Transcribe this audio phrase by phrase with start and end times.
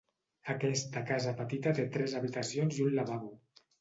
[0.53, 3.31] Aquesta casa petita té tres habitacions i un lavabo.